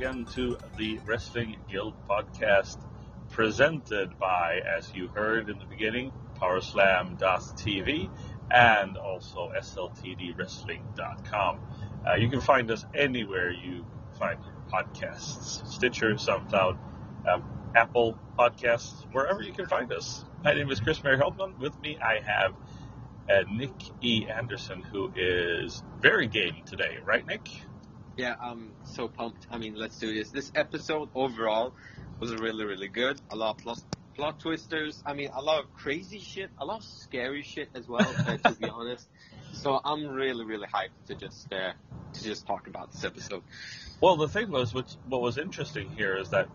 [0.00, 2.78] again to the Wrestling Guild podcast,
[3.28, 8.08] presented by, as you heard in the beginning, PowerSlam.tv
[8.50, 11.60] and also SLTDWrestling.com.
[12.08, 13.84] Uh, you can find us anywhere you
[14.18, 14.38] find
[14.72, 16.78] podcasts Stitcher, SoundCloud,
[17.30, 17.44] um,
[17.76, 20.24] Apple Podcasts, wherever you can find us.
[20.42, 21.58] My name is Chris Mary Helpman.
[21.58, 22.54] With me, I have
[23.28, 24.26] uh, Nick E.
[24.34, 27.46] Anderson, who is very game today, right, Nick?
[28.20, 29.46] Yeah, I'm so pumped.
[29.50, 30.28] I mean, let's do this.
[30.28, 31.72] This episode overall
[32.18, 33.18] was really, really good.
[33.30, 33.82] A lot of plot,
[34.14, 35.02] plot twisters.
[35.06, 38.36] I mean, a lot of crazy shit, a lot of scary shit as well, uh,
[38.36, 39.08] to be honest.
[39.54, 41.72] So I'm really, really hyped to just uh,
[42.12, 43.42] to just talk about this episode.
[44.02, 46.46] Well, the thing was, what, what was interesting here is that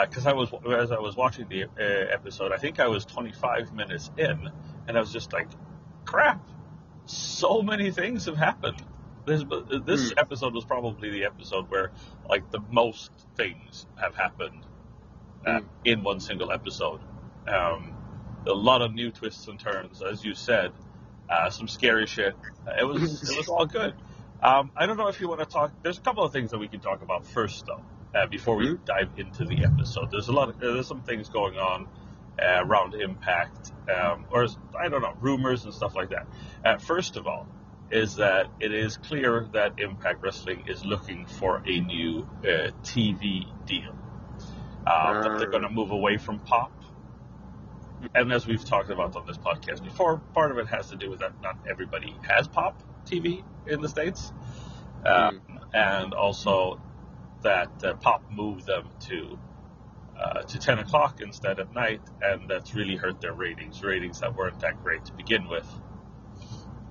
[0.00, 3.74] because I was as I was watching the uh, episode, I think I was 25
[3.74, 4.48] minutes in,
[4.86, 5.48] and I was just like,
[6.04, 6.48] "Crap!
[7.06, 8.84] So many things have happened."
[9.28, 9.44] This
[9.84, 10.18] this Hmm.
[10.18, 11.92] episode was probably the episode where
[12.28, 14.64] like the most things have happened
[15.46, 15.66] uh, Hmm.
[15.84, 17.00] in one single episode.
[17.46, 17.94] Um,
[18.46, 20.72] a lot of new twists and turns, as you said.
[21.28, 22.34] Uh, some scary shit.
[22.80, 23.94] It was it was all good.
[24.42, 25.72] Um, I don't know if you want to talk.
[25.82, 27.82] There's a couple of things that we can talk about first, though,
[28.14, 28.84] uh, before we Mhm.
[28.84, 30.10] dive into the episode.
[30.10, 30.48] There's a lot.
[30.48, 31.86] Of, there's some things going on
[32.40, 34.46] uh, around Impact, um, or
[34.80, 36.26] I don't know, rumors and stuff like that.
[36.64, 37.46] Uh, first of all,
[37.90, 43.46] is that it is clear that Impact Wrestling is looking for a new uh, TV
[43.66, 43.96] deal.
[44.86, 46.72] Uh, that they're going to move away from pop.
[48.14, 51.10] And as we've talked about on this podcast before, part of it has to do
[51.10, 54.32] with that not everybody has pop TV in the States.
[55.04, 55.40] Um,
[55.72, 56.80] and also
[57.42, 59.38] that uh, pop moved them to
[60.18, 64.34] uh, to 10 o'clock instead of night, and that's really hurt their ratings, ratings that
[64.34, 65.66] weren't that great to begin with.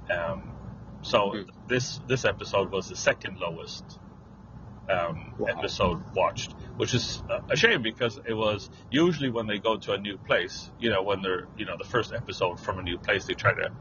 [0.10, 0.57] Um,
[1.02, 1.50] so Mm.
[1.68, 4.00] this this episode was the second lowest
[4.90, 5.48] um, Wow.
[5.50, 9.98] episode watched, which is a- shame because it was usually when they go to a
[9.98, 13.26] new place, you know, when they're you know the first episode from a new place,
[13.26, 13.72] they try to.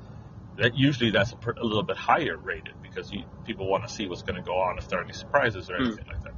[0.56, 3.91] That usually that's a, per- a little bit higher rated because you, people want to
[3.93, 5.87] see what's going to go on if there are any surprises or Mm.
[5.87, 6.34] anything like that.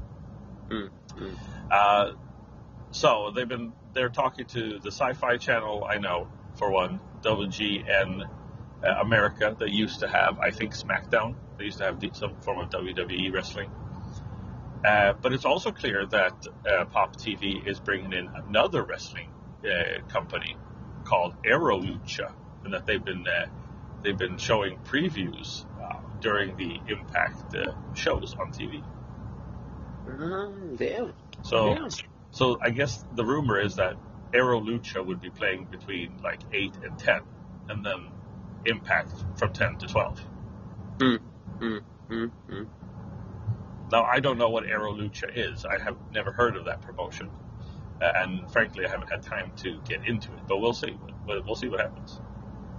[0.71, 1.37] Mm, mm.
[1.71, 2.13] Uh,
[2.91, 5.87] so they've been they're talking to the Sci-Fi Channel.
[5.89, 8.29] I know for one, WGN
[8.85, 9.57] uh, America.
[9.59, 11.35] They used to have, I think, SmackDown.
[11.59, 13.71] They used to have some form of WWE wrestling.
[14.85, 19.33] Uh, but it's also clear that uh, Pop TV is bringing in another wrestling
[19.65, 20.57] uh, company
[21.05, 22.33] called Aro Lucha,
[22.65, 23.47] and that they've been uh,
[24.03, 28.85] they've been showing previews uh, during the Impact uh, shows on TV.
[30.07, 31.13] Mm, damn.
[31.43, 31.75] So.
[31.75, 31.89] Damn.
[32.31, 33.97] So I guess the rumor is that
[34.33, 37.23] Aro Lucha would be playing between like eight and ten,
[37.69, 38.09] and then
[38.67, 40.21] Impact from ten to twelve.
[40.99, 41.19] Mm,
[41.59, 41.81] mm,
[42.11, 42.67] mm, mm.
[43.91, 45.65] Now I don't know what Aro Lucha is.
[45.65, 47.31] I have never heard of that promotion,
[48.01, 50.41] and frankly, I haven't had time to get into it.
[50.47, 50.97] But we'll see.
[51.27, 52.21] We'll, see what happens.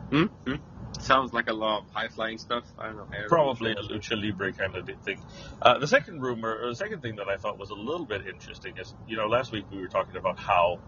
[0.09, 0.59] Mm, mm.
[0.99, 2.63] Sounds like a lot of high flying stuff.
[2.77, 3.07] I don't know.
[3.15, 5.21] air- Probably a lucha libre kind of thing.
[5.61, 8.27] Uh, the second rumor, or the second thing that I thought was a little bit
[8.27, 10.79] interesting is, you know, last week we were talking about how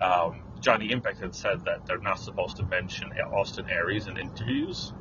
[0.00, 4.92] um, Johnny Impact had said that they're not supposed to mention Austin Aries in interviews,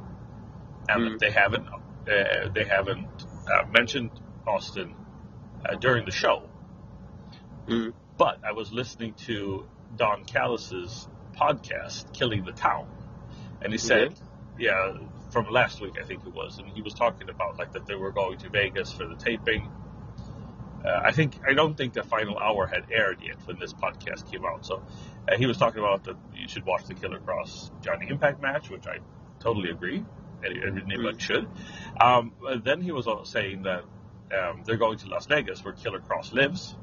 [0.88, 1.10] and Mm.
[1.12, 3.08] that they haven't uh, they haven't
[3.48, 4.12] uh, mentioned
[4.48, 4.96] Austin
[5.66, 6.50] uh, during the show.
[7.68, 7.94] Mm.
[8.18, 9.66] But I was listening to
[9.96, 11.08] Don Callis's
[11.38, 12.88] podcast, Killing the Town,
[13.62, 14.14] and he said,
[14.58, 14.94] yeah,
[15.32, 17.96] from last week I think it was, and he was talking about like that they
[17.96, 19.70] were going to Vegas for the taping.
[20.86, 24.32] Uh, I think I don't think the final hour had aired yet when this podcast
[24.32, 24.82] came out, so
[25.28, 28.70] uh, he was talking about that you should watch the Killer Kross Johnny Impact match,
[28.70, 29.00] which I
[29.40, 30.06] totally agree.
[30.44, 30.62] Any-
[30.94, 31.48] Anyone should.
[32.00, 33.84] Um, but then he was saying that
[34.32, 36.76] um, they're going to Las Vegas, where Killer Kross lives,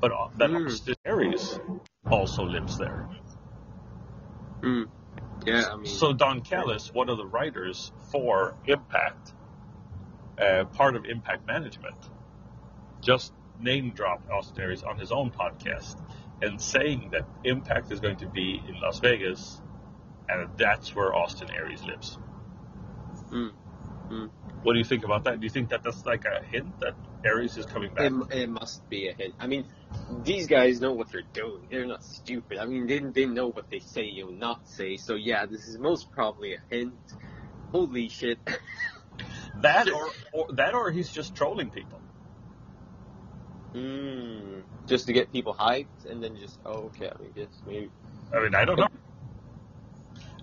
[0.00, 0.66] but uh, that Mm.
[0.66, 1.60] Austin Aries
[2.10, 3.06] also lives there.
[4.62, 4.88] Mm.
[5.44, 9.32] Yeah, I mean, So Don Callis, one of the writers for Impact,
[10.40, 11.96] uh, part of Impact Management,
[13.06, 15.96] just name dropped Austin Aries on his own podcast
[16.42, 19.62] and saying that Impact is going to be in Las Vegas,
[20.28, 22.18] and that's where Austin Aries lives.
[23.30, 23.52] Mm.
[24.10, 24.30] Mm.
[24.62, 25.40] What do you think about that?
[25.40, 26.94] Do you think that that's like a hint that
[27.24, 28.10] Aries is coming back?
[28.10, 29.34] it, it must be a hint.
[29.38, 29.66] I mean,
[30.22, 31.66] these guys know what they're doing.
[31.70, 32.58] They're not stupid.
[32.58, 34.96] I mean, they, they know what they say or not say.
[34.96, 36.94] So yeah, this is most probably a hint.
[37.72, 38.38] Holy shit.
[39.60, 42.00] That or, or that or he's just trolling people.
[43.74, 44.62] Mm.
[44.86, 47.90] Just to get people hyped and then just, oh, okay, I mean, guess maybe.
[48.34, 48.88] I mean, I don't know.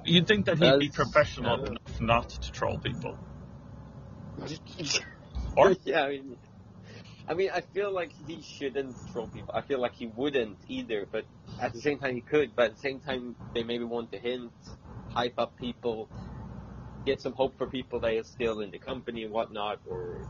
[0.05, 3.17] You'd think that he'd be professional enough not to troll people.
[5.55, 6.37] Or yeah, I mean,
[7.27, 9.53] I mean, I feel like he shouldn't troll people.
[9.55, 11.25] I feel like he wouldn't either, but
[11.59, 12.55] at the same time he could.
[12.55, 14.51] But at the same time, they maybe want to hint,
[15.11, 16.09] hype up people,
[17.05, 20.27] get some hope for people that are still in the company and whatnot, or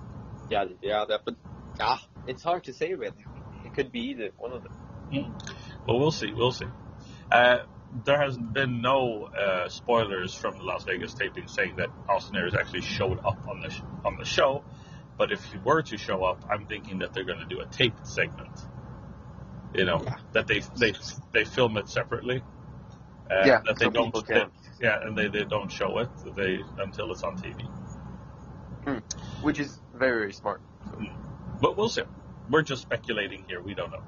[0.49, 1.19] yada yada.
[1.23, 1.35] But
[1.79, 3.25] ah, it's hard to say really.
[3.65, 4.73] It could be either one of them.
[5.87, 6.31] Well, we'll see.
[6.33, 6.65] We'll see.
[7.31, 7.59] Uh,
[8.05, 12.55] there has been no uh, spoilers from the Las Vegas taping saying that Austin Aries
[12.55, 14.63] actually showed up on the sh- on the show.
[15.17, 17.65] But if he were to show up, I'm thinking that they're going to do a
[17.67, 18.49] taped segment.
[19.75, 20.15] You know, Yeah.
[20.33, 20.93] that they they
[21.33, 22.41] they film it separately.
[23.29, 24.13] Uh, Yeah, that they don't.
[24.27, 24.45] they-
[24.79, 26.09] yeah, and they, they don't show it.
[26.35, 27.63] They until it's on TV.
[29.41, 30.61] Which is very very smart.
[31.63, 32.01] But we'll see.
[32.49, 33.61] We're just speculating here.
[33.61, 34.03] We don't know.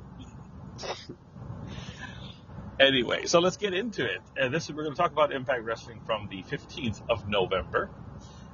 [2.81, 4.19] Anyway, so let's get into it.
[4.40, 7.90] Uh, this we're going to talk about Impact Wrestling from the 15th of November.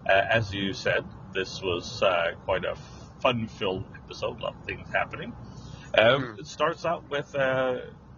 [0.08, 1.04] Uh, as you said,
[1.34, 2.76] this was uh, quite a
[3.22, 4.40] fun-filled episode.
[4.40, 5.34] A lot of things happening.
[5.98, 6.40] Um, Mm.
[6.40, 7.78] It starts out with uh,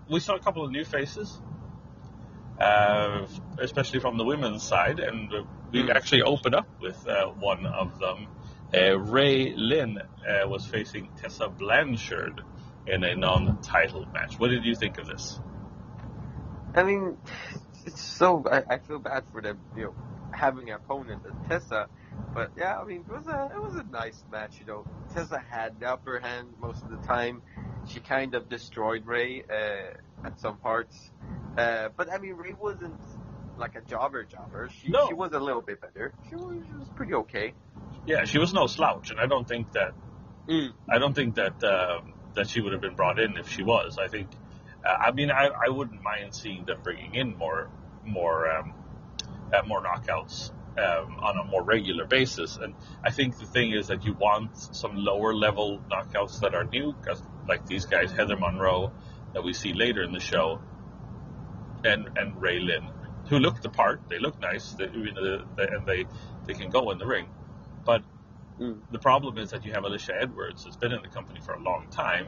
[0.09, 1.39] we saw a couple of new faces,
[2.59, 3.25] uh,
[3.59, 5.95] especially from the women's side, and uh, we Mm.
[5.95, 8.27] actually opened up with uh, one of them.
[8.75, 12.41] Uh, Ray Lynn uh, was facing Tessa Blanchard
[12.87, 14.39] in a non-title match.
[14.39, 15.39] What did you think of this?
[16.75, 17.17] I mean,
[17.85, 19.95] it's so I, I feel bad for them, you know,
[20.31, 21.87] having an opponent Tessa.
[22.33, 24.59] But yeah, I mean, it was a it was a nice match.
[24.59, 27.41] You know, Tessa had the upper hand most of the time.
[27.87, 31.11] She kind of destroyed Ray uh, at some parts.
[31.57, 32.99] Uh, but I mean, Ray wasn't
[33.57, 34.69] like a jobber jobber.
[34.81, 35.07] She No.
[35.07, 36.13] she was a little bit better.
[36.29, 37.53] She was, she was pretty okay.
[38.05, 39.93] Yeah, she was no slouch, and I don't think that
[40.47, 40.73] Mm.
[40.89, 43.97] I don't think that um, that she would have been brought in if she was.
[43.97, 44.27] I think,
[44.85, 47.69] uh, I mean, I, I wouldn't mind seeing them bringing in more
[48.03, 48.73] more um,
[49.53, 52.57] uh, more knockouts um, on a more regular basis.
[52.57, 56.65] And I think the thing is that you want some lower level knockouts that are
[56.65, 58.91] new, 'cause like these guys, Heather Monroe,
[59.33, 60.59] that we see later in the show,
[61.85, 62.89] and and Ray Lynn,
[63.29, 64.01] who look the part.
[64.09, 66.05] They look nice, they, you know, they, and they
[66.45, 67.27] they can go in the ring,
[67.85, 68.03] but
[68.59, 68.81] Mm.
[68.91, 71.59] the problem is that you have Alisha Edwards, who's been in the company for a
[71.59, 72.27] long time.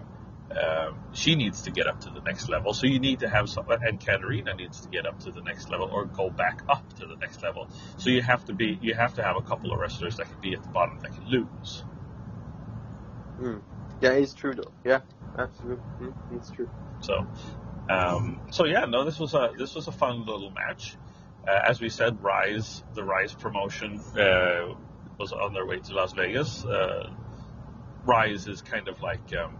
[0.52, 3.50] Um, she needs to get up to the next level, so you need to have
[3.50, 6.94] some, and Katarina needs to get up to the next level or go back up
[6.96, 7.70] to the next level.
[7.98, 10.40] So you have to be, you have to have a couple of wrestlers that can
[10.42, 11.84] be at the bottom that can lose.
[13.40, 13.62] Mm.
[14.02, 14.74] Yeah, it's true though.
[14.84, 15.02] Yeah,
[15.38, 16.70] absolutely, mm, it's true.
[17.02, 17.28] So,
[17.90, 20.96] um, so yeah, no, this was a this was a fun little match.
[21.48, 24.74] Uh, as we said, Rise, the Rise promotion uh,
[25.18, 26.66] was on their way to Las Vegas.
[26.66, 27.10] Uh,
[28.06, 29.58] Rise is kind of like um,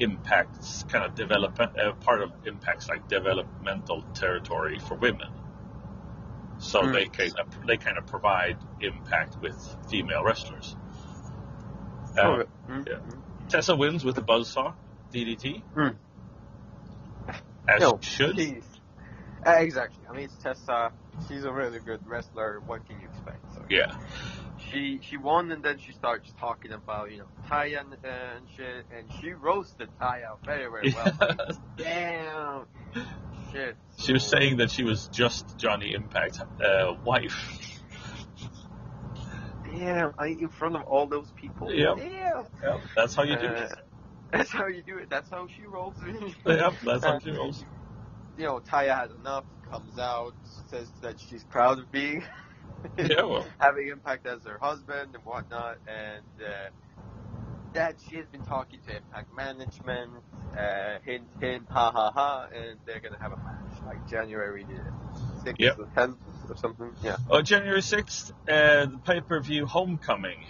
[0.00, 5.28] Impact's kind of development, uh, part of Impact's like developmental territory for women.
[6.58, 6.92] So Mm.
[6.94, 9.56] they kind of they kind of provide Impact with
[9.90, 10.74] female wrestlers.
[12.18, 12.94] Oh, mm, yeah.
[12.94, 13.48] mm.
[13.48, 14.74] Tessa wins with the buzzsaw
[15.12, 15.88] DDT, Hmm.
[17.68, 18.38] as No, should.
[19.46, 20.02] uh, exactly.
[20.08, 20.92] I mean, it's Tessa.
[21.28, 22.60] She's a really good wrestler.
[22.66, 23.45] What can you expect?
[23.68, 23.96] Yeah,
[24.70, 28.86] she she won, and then she starts talking about you know Taya and, and shit,
[28.96, 31.36] and she roasted Taya very very well.
[31.76, 32.66] Damn,
[33.52, 33.76] shit.
[33.98, 37.82] she was saying that she was just Johnny Impact's uh, wife.
[39.64, 41.72] Damn, I, in front of all those people.
[41.72, 41.96] Yep.
[41.98, 42.46] Damn.
[42.62, 43.72] Yep, that's how you do Uh, it.
[44.32, 45.08] That's how you do it.
[45.08, 45.94] That's how she rolls.
[46.44, 47.64] Yep, that's how she rolls.
[48.36, 49.44] You know, Taya has enough.
[49.70, 50.34] Comes out,
[50.68, 52.24] says that she's proud of being
[52.98, 56.70] Yeah, well, having Impact as her husband and whatnot, and uh,
[57.72, 60.12] that she has been talking to Impact management.
[60.56, 65.40] Uh, hint, hint, ha ha ha, and they're gonna have a match like January the
[65.44, 65.78] sixth Yep.
[65.78, 66.16] or tenth
[66.48, 66.92] or something.
[67.02, 67.16] Yeah.
[67.30, 70.46] on January sixth, uh, the pay per view Homecoming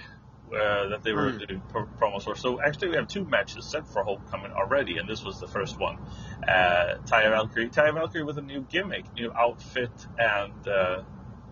[0.55, 1.49] uh, that they were Mm.
[1.49, 2.37] doing pro- promos for.
[2.37, 5.76] So actually, we have two matches set for Homecoming already, and this was the first
[5.81, 5.99] one.
[6.47, 11.02] Uh, Taya Valkyrie, Taya Valkyrie with a new gimmick, new outfit, and uh,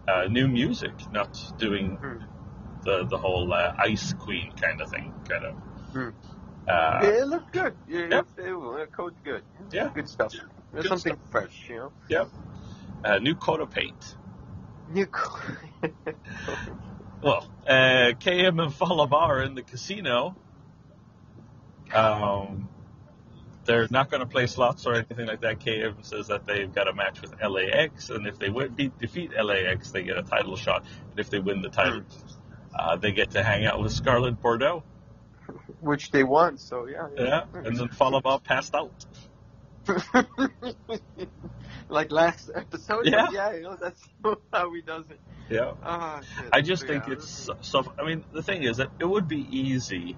[0.08, 0.92] uh, new music.
[1.12, 2.23] Not doing Mm.
[2.84, 5.54] the the whole uh, Ice Queen kind of thing, kind of.
[5.92, 6.12] Mm.
[6.66, 7.75] Uh, yeah, it looked good.
[7.87, 8.23] Yeah, yeah.
[8.38, 8.92] It, it,
[9.23, 9.42] good.
[9.73, 9.90] Yeah.
[9.94, 10.32] Good stuff.
[10.73, 11.92] There's Good something fresh, you know.
[12.08, 12.28] Yep.
[13.04, 14.16] Uh, new coat of paint.
[14.90, 15.40] New co-
[17.23, 20.37] Well, uh, KM and Fallah Bahh are in the casino.
[21.92, 22.68] Um,
[23.64, 25.61] they're not going to play slots or anything like that.
[25.61, 29.33] KM says that they've got a match with LAX, and if they win, beat, defeat
[29.42, 30.85] LAX, they get a title shot.
[31.11, 32.02] And if they win the title,
[32.78, 34.83] uh, they get to hang out with Scarlett Bordeaux.
[35.80, 37.09] Which they won, so yeah.
[37.16, 39.04] Yeah, and then Fallah Bahh passed out.
[41.88, 43.06] like last episode.
[43.06, 43.26] Yeah.
[43.30, 44.02] yeah, you know that's
[44.52, 45.21] how he does it.
[45.50, 45.73] Yeah.
[45.83, 46.49] Ah, shit.
[46.52, 47.92] I just So, think yeah, it's so, so.
[48.00, 50.16] I mean, the thing is that it would be easy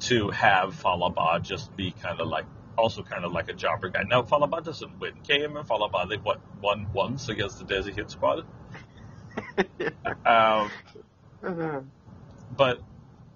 [0.00, 2.44] to have Fallah Bahh just be kind of like,
[2.76, 4.02] also kind of like a jobber guy.
[4.02, 5.14] Now, Fallah Bahh doesn't win.
[5.26, 8.44] KM and Fallah Bahh, they've what, won once against the Desi Hit Squad.
[10.24, 10.70] Um,
[11.42, 11.80] Uh,
[12.56, 12.80] but,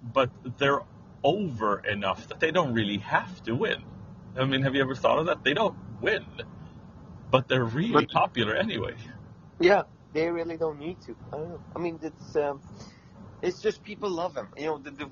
[0.03, 0.81] but they're
[1.23, 3.83] over enough that they don't really have to win.
[4.35, 5.43] I mean, have you ever thought of that?
[5.43, 6.25] They don't win,
[7.29, 8.95] but they're really But- popular anyway.
[9.59, 11.15] yeah, they really don't need to.
[11.31, 11.63] I don't know.
[11.75, 12.61] I mean, it's um,
[13.41, 14.47] it's just people love them.
[14.57, 15.09] You know, the, the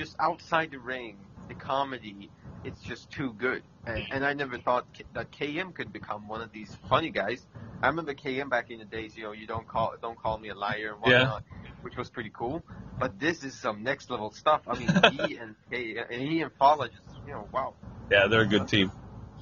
[0.00, 2.30] just outside the ring, the comedy,
[2.64, 3.62] it's just too good.
[3.86, 7.44] And, and I never thought K- that KM could become one of these funny guys.
[7.82, 9.14] I remember KM back in the days.
[9.14, 11.38] You know, you don't call don't call me a liar and Yeah.
[11.82, 12.62] which was pretty cool.
[12.98, 14.62] But this is some next level stuff.
[14.66, 17.74] I mean, he and K and he and Paula just you know, wow.
[18.10, 18.90] Yeah, they're a good team.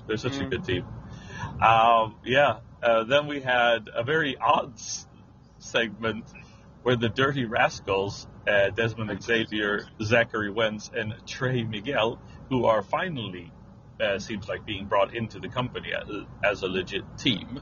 [0.09, 0.51] They're such a Mm.
[0.51, 0.85] good team.
[1.63, 2.59] Um, yeah.
[2.83, 5.07] Uh, then we had a very odd s-
[5.59, 6.25] segment
[6.83, 13.53] where the Dirty Rascals, uh, Dezmond Xavier, Zachary Wentz, and Trey Miguel, who are finally
[14.01, 16.09] uh, seems like being brought into the company as,
[16.43, 17.61] as a legit team.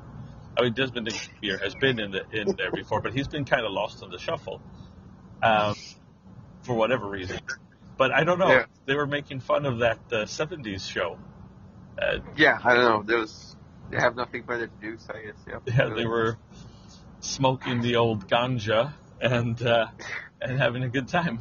[0.57, 3.65] I mean, Dezmond Xavier has been in the in there before, but he's been kind
[3.65, 4.63] of lost in the shuffle
[5.43, 5.75] um,
[6.63, 7.41] for whatever reason.
[7.99, 8.49] But I don't know.
[8.49, 8.65] Yeah.
[8.85, 11.19] They were making fun of that uh, '70s show.
[12.01, 13.03] Uh, Yeah, I don't know.
[13.03, 13.57] There was
[13.91, 15.59] they have nothing better to do, so I guess yeah.
[15.67, 16.39] yeah, they were
[17.21, 19.87] smoking the old ganja and uh,
[20.41, 21.41] and having a good time.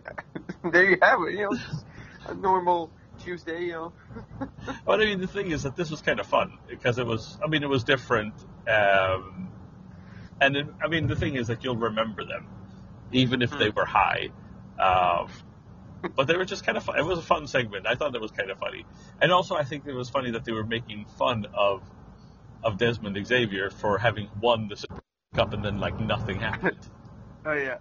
[0.72, 1.32] there you have it.
[1.32, 1.58] You know,
[2.26, 3.64] a normal Tuesday.
[3.64, 3.92] You know.
[4.86, 7.38] But I mean, the thing is that this was kind of fun because it was.
[7.42, 8.34] I mean, it was different.
[8.68, 9.48] Um,
[10.40, 12.46] and it, I mean, the thing is that you'll remember them,
[13.12, 14.30] even if they were high.
[14.78, 15.28] Um,
[16.14, 16.98] but they were just kind of fun.
[16.98, 17.86] It was a fun segment.
[17.86, 18.84] I thought it was kind of funny,
[19.20, 21.82] and also I think it was funny that they were making fun of
[22.62, 25.02] of Dezmond Xavier for having won the Super
[25.34, 26.78] Cup and then like nothing happened.
[27.46, 27.76] Oh yeah.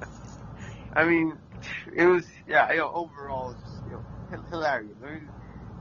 [0.94, 1.36] I mean,
[1.94, 2.72] it was yeah.
[2.72, 4.96] You know, overall, just you know, hilarious.
[5.04, 5.28] I mean,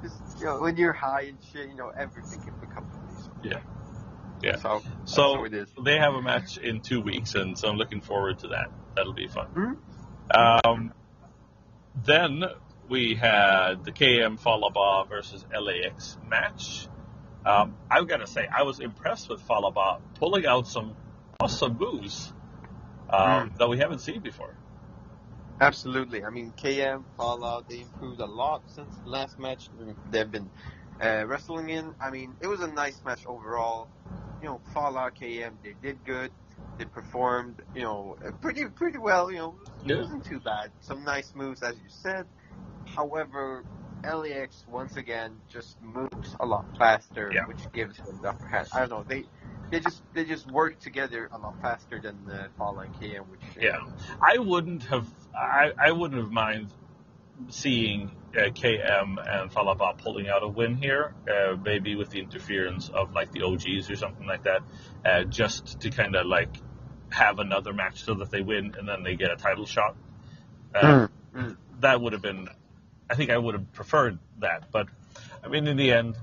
[0.03, 2.85] just you know, when you're high and shit, you know, everything can become.
[3.23, 3.31] So.
[3.41, 3.59] Yeah.
[4.41, 4.57] Yeah.
[4.57, 5.69] So So it is.
[5.81, 8.69] they have a match in two weeks, and so I'm looking forward to that.
[8.97, 9.47] That'll be fun.
[9.55, 10.65] Mhm.
[10.67, 10.93] Um,
[12.05, 12.43] then
[12.89, 16.89] we had the KM Fallah Bahh versus LAX match.
[17.45, 20.95] Um, I've got to say, I was impressed with Fallah Bahh pulling out some
[21.39, 22.33] awesome moves
[23.09, 24.53] um, that we haven't seen before.
[25.61, 26.23] Absolutely.
[26.23, 29.69] I mean, KM, Fallah Bahh, they improved a lot since the last match
[30.11, 30.49] they've been
[31.01, 31.93] uh, wrestling in.
[32.01, 33.89] I mean, it was a nice match overall.
[34.41, 36.31] You know, Fallah Bahh, KM, they did good.
[36.77, 39.29] They performed, you know, pretty pretty well.
[39.29, 39.97] You know, it Yeah.
[39.97, 40.71] wasn't too bad.
[40.79, 42.25] Some nice moves, as you said.
[42.85, 43.65] However,
[44.03, 47.45] LAX once again just moves a lot faster, Yeah.
[47.45, 48.67] which gives them the upper hand.
[48.73, 49.03] I don't know.
[49.07, 49.25] They
[49.71, 53.61] they just they just work together a lot faster than the and KM, which uh,
[53.61, 53.79] Yeah,
[54.21, 55.07] I wouldn't have.
[55.35, 56.73] I, I wouldn't have mind
[57.49, 62.19] seeing uh, KM and Fallah Bahh pulling out a win here, uh, maybe with the
[62.19, 64.61] interference of like the OGs or something like that,
[65.05, 66.49] uh, just to kind of like
[67.09, 69.95] have another match so that they win and then they get a title shot.
[70.75, 71.57] Uh, Mm, mm.
[71.79, 72.49] That would have been.
[73.09, 74.87] I think I would have preferred that, but
[75.43, 76.15] I mean, in the end.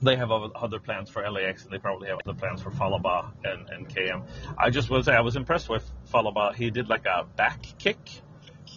[0.00, 3.32] They have other plans for LAX, and they probably have other plans for Fallah Bahh
[3.44, 4.22] and, and KM.
[4.56, 6.54] I just will say I was impressed with Fallah Bahh.
[6.54, 7.98] He did like a back kick,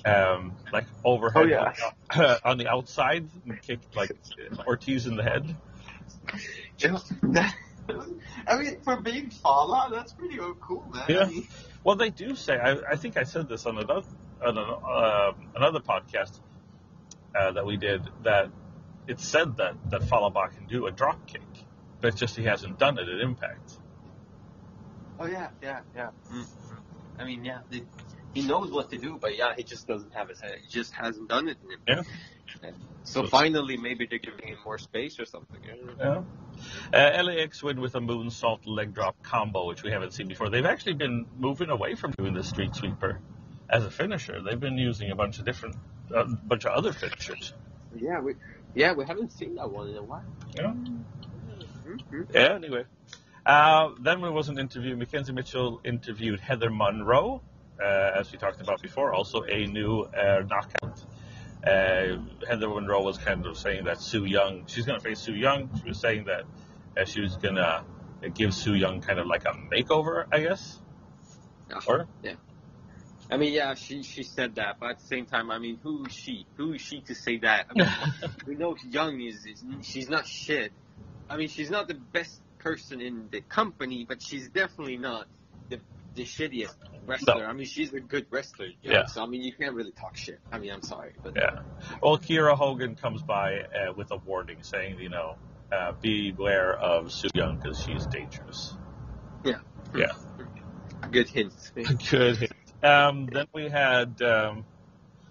[0.04, 1.74] um, like overhead Oh, yeah.
[2.16, 4.12] on, on the outside, and kicked like
[4.66, 5.56] Ortiz in the head.
[6.80, 6.98] Yeah.
[8.48, 11.04] I mean, for being Fallah Bahh, that's pretty cool, man.
[11.08, 11.30] Yeah.
[11.84, 12.58] Well, they do say.
[12.58, 14.08] I, I think I said this on another
[14.44, 16.40] on an, uh, another podcast
[17.36, 18.50] uh, that we did that
[19.08, 21.42] it said that that Fallah Bahh can do a drop kick,
[22.00, 23.74] but it's just he hasn't done it at Impact.
[25.20, 26.10] oh yeah, yeah, yeah.
[27.20, 27.84] I mean, yeah, they,
[28.34, 30.60] he knows what to do, but yeah, he just doesn't have his head.
[30.62, 31.58] He just hasn't done it.
[31.88, 32.04] Yeah.
[32.64, 35.60] And so finally, maybe they're giving him more space or something.
[35.64, 36.26] I don't.
[36.94, 37.20] Yeah.
[37.20, 40.50] Uh, LAX win with a moonsault leg drop combo, which we haven't seen before.
[40.50, 43.20] They've actually been moving away from doing the street sweeper
[43.70, 44.42] as a finisher.
[44.42, 45.76] They've been using a bunch of different,
[46.14, 47.54] a bunch of other finishers.
[47.96, 48.36] Yeah, we
[48.74, 50.24] yeah we haven't seen that one in a while.
[50.56, 50.74] Yeah.
[50.74, 52.22] Mm-hmm.
[52.34, 52.56] Yeah.
[52.56, 52.86] Anyway,
[53.46, 54.96] uh, then there was an interview.
[54.96, 57.42] McKenzie Mitchell interviewed Heather Monroe,
[57.82, 59.14] uh, as we talked about before.
[59.14, 61.04] Also a new uh, knockout.
[61.66, 65.34] Uh, Heather Monroe was kind of saying that Su Yung, she's going to face Su
[65.34, 65.70] Yung.
[65.82, 66.44] She was saying that
[66.98, 67.84] uh, she was going to
[68.34, 70.80] give Su Yung kind of like a makeover, I guess.
[71.70, 71.80] Yeah.
[71.88, 72.08] Or
[73.32, 76.06] I mean, yeah, she she said that, but at the same time, I mean, who
[76.06, 76.46] is she?
[76.58, 77.68] Who is she to say that?
[77.70, 80.74] I mean, we know Yung is, is she's not shit.
[81.30, 85.28] I mean, she's not the best person in the company, but she's definitely not
[85.70, 85.80] the
[86.14, 87.44] the shittiest wrestler.
[87.44, 87.46] No.
[87.46, 88.66] I mean, she's a good wrestler.
[88.66, 89.06] you Yeah.
[89.06, 90.40] So I mean, you can't really talk shit.
[90.52, 91.60] I mean, I'm sorry, but Yeah.
[92.04, 95.36] Well, Kiera Hogan comes by uh, with a warning saying, you know,
[95.72, 98.76] uh, beware of Su Yung because she's dangerous.
[99.46, 99.60] Yeah.
[99.96, 100.12] Yeah.
[101.10, 101.54] Good hint.
[102.10, 102.38] Good.
[102.38, 102.52] hit.
[102.84, 104.66] Um, then we had um,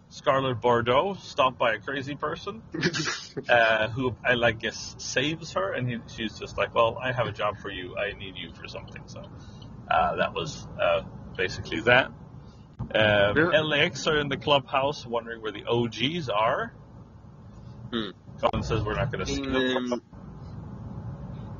[0.08, 2.62] Scarlett Bordeaux stopped by a crazy person
[3.48, 7.26] uh, who I like guess saves her, and he, she's just like, "Well, I have
[7.26, 7.96] a job for you.
[7.96, 9.22] I need you for something." So
[9.90, 11.02] uh, that was uh,
[11.36, 12.12] basically that.
[12.94, 13.60] Um, Yeah.
[13.60, 16.72] LAX are in the clubhouse, wondering where the OGs are.
[17.92, 18.10] Hmm.
[18.38, 20.02] Konnan says we're not going to see them.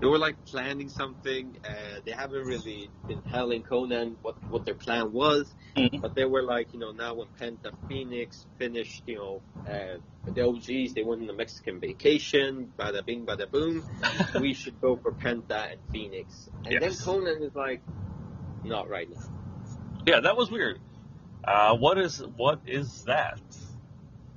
[0.01, 1.57] They were like planning something.
[1.63, 6.01] Uh, they haven't really been telling Konnan what what their plan was, Mhm.
[6.01, 10.41] but they were like, you know, now when Penta Fenix finished, you know, uh, the
[10.43, 12.73] OGs, they went on a Mexican vacation.
[12.79, 13.85] Bada bing, bada boom.
[14.41, 16.49] we should go for Penta and Fenix.
[16.65, 17.83] And then Konnan is like,
[18.65, 19.23] not right now.
[20.07, 20.79] Yeah, that was weird.
[21.45, 23.41] Uh, what is what is that?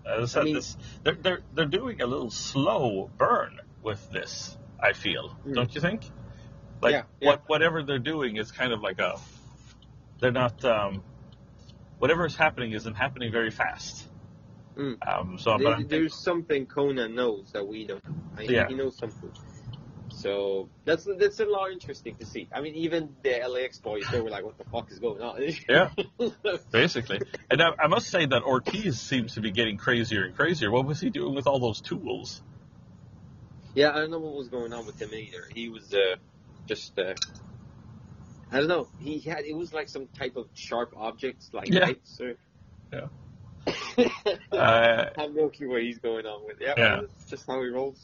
[0.05, 4.11] As I said, I mean- this, they're, they're they're doing a little slow burn with
[4.11, 4.57] this.
[4.83, 5.55] I feel, Mm.
[5.55, 6.01] don't you think?
[6.81, 7.29] Like Yeah, yeah.
[7.29, 9.17] what whatever they're doing is kind of like a.
[10.19, 10.63] They're not.
[10.65, 11.03] Um,
[11.99, 14.09] whatever is happening isn't happening very fast.
[14.75, 14.97] Mm.
[15.07, 18.03] Um, so, There- there's something Konnan knows that we don't.
[18.37, 18.67] I, Yeah.
[18.67, 19.31] He knows something.
[20.09, 22.47] So that's that's a lot interesting to see.
[22.53, 25.41] I mean, even the LAX boys, they were like, "What the fuck is going on?"
[25.67, 25.89] Yeah.
[26.71, 30.69] basically, and I, I must say that Ortiz seems to be getting crazier and crazier.
[30.71, 32.41] What was he doing with all those tools?
[33.75, 35.45] Yeah, I don't know what was going on with him either.
[35.53, 36.15] He was uh,
[36.67, 36.97] just.
[36.97, 37.13] Uh,
[38.51, 38.87] I don't know.
[38.99, 41.79] He had it was like some type of sharp objects, like Yeah.
[41.79, 42.35] knives or.
[42.91, 43.07] Yeah.
[44.51, 46.57] Uh, have no clue he's going on with.
[46.59, 47.01] Yeah, Yeah.
[47.29, 47.99] just how he rolls.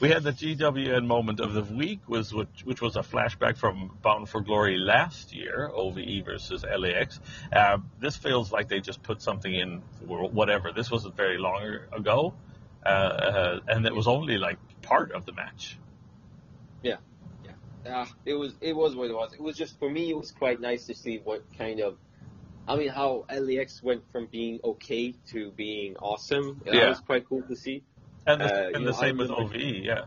[0.00, 3.96] We had the GWN moment of the week, was which, which was a flashback from
[4.02, 7.20] Bound for Glory last year, OVE versus LAX.
[7.52, 10.72] Uh, this feels like they just put something in, or whatever.
[10.72, 12.34] This wasn't very long ago,
[12.84, 15.78] uh, uh, and it was only like part of the match.
[16.82, 16.96] Yeah,
[17.84, 18.06] yeah.
[18.24, 19.32] it was it was what it was.
[19.34, 20.10] It was just for me.
[20.10, 21.96] It was quite nice to see what kind of,
[22.66, 26.60] I mean, how LAX went from being okay to being awesome.
[26.64, 26.88] That Yeah.
[26.90, 27.82] was quite cool to see.
[28.26, 30.04] And the, Uh, and the know, same with remember- OVE, yeah.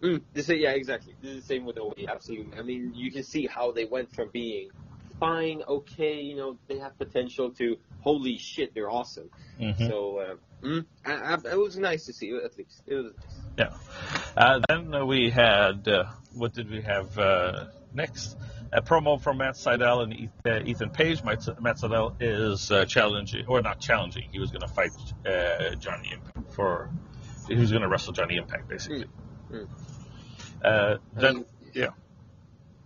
[0.00, 1.14] Mm, this is, yeah, exactly.
[1.20, 1.94] This is the same with OE.
[2.06, 2.56] Absolutely.
[2.58, 4.70] I mean, you can see how they went from being
[5.18, 9.28] fine, okay, you know, they have potential to holy shit, they're awesome.
[9.60, 9.88] Mhm.
[9.88, 12.30] So uh, mm, I, I, it was nice to see.
[12.36, 13.12] At least it was.
[13.16, 13.40] Nice.
[14.36, 18.36] Uh, then uh, we had, uh, what did we have uh, next?
[18.72, 21.24] A promo from Matt Sydal and uh, Ethan Page.
[21.24, 24.90] Matt, Matt Sydal is uh, challenging, or not challenging, he was going to fight
[25.26, 26.90] uh, Johnny Impact for,
[27.48, 29.06] he was going to wrestle Johnny Impact, basically.
[29.50, 29.68] Mm,
[30.62, 31.90] Uh, then, yeah.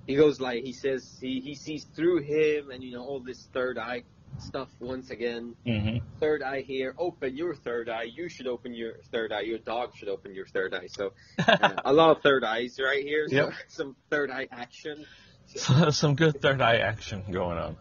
[0.06, 3.48] He goes like he says he, he sees through him and you know all this
[3.52, 4.02] third eye
[4.38, 5.54] stuff once again.
[5.64, 8.04] hmm Third eye here, open your third eye.
[8.04, 9.40] You should open your third eye.
[9.42, 10.86] Your dog should open your third eye.
[10.88, 11.12] So
[11.46, 13.28] uh, a lot of third eyes right here.
[13.28, 13.52] So Yep.
[13.68, 15.04] some third eye action.
[15.90, 17.76] Some good third eye action going on.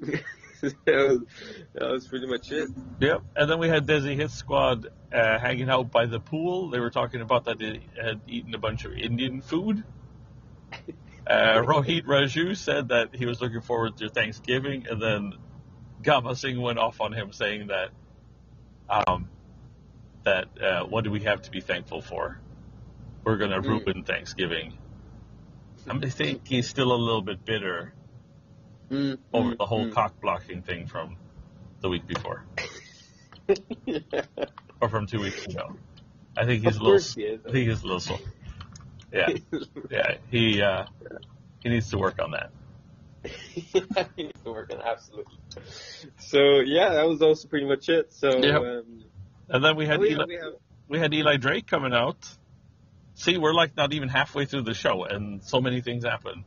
[0.00, 0.22] that,
[0.86, 1.20] was,
[1.72, 2.68] that was pretty much it.
[3.00, 3.22] Yep.
[3.34, 6.70] And then we had Desi Hit Squad uh, hanging out by the pool.
[6.70, 9.82] They were talking about that they had eaten a bunch of Indian food.
[11.26, 15.32] Uh, Rohit Raju said that he was looking forward to Thanksgiving, and then
[16.04, 17.90] Gama Singh went off on him saying that,
[18.88, 19.28] um,
[20.24, 22.38] that uh, what do we have to be thankful for?
[23.24, 23.86] We're going to Mm.
[23.86, 24.78] ruin Thanksgiving.
[25.88, 27.92] I think he's still a little bit bitter
[28.90, 29.92] Mm, over mm, the whole mm.
[29.92, 31.16] cock blocking thing from
[31.80, 32.44] the week before,
[34.80, 35.76] or from two weeks ago.
[36.36, 37.00] I think he's Of a little.
[37.00, 37.38] he.
[37.46, 38.00] I think he's a little.
[38.00, 38.18] slow.
[39.12, 39.30] Yeah,
[39.90, 40.16] yeah.
[40.30, 40.84] He uh,
[41.62, 42.50] he needs to work on that.
[44.44, 45.32] working absolutely.
[46.18, 48.12] So yeah, that was also pretty much it.
[48.12, 48.60] So Yep.
[48.62, 49.04] um,
[49.48, 50.52] And then we had oh, yeah, Eli, we have
[50.88, 52.18] we had Eli Drake coming out.
[53.14, 56.44] See, we're like not even halfway through the show, and so many things happen.